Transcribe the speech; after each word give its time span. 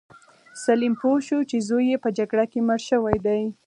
سلیم 0.63 0.93
پوه 1.01 1.19
شو 1.27 1.37
چې 1.49 1.57
زوی 1.67 1.85
یې 1.91 1.97
په 2.03 2.09
جګړه 2.17 2.45
کې 2.51 2.59
مړ 2.67 2.79
شوی 2.89 3.17
دی. 3.25 3.43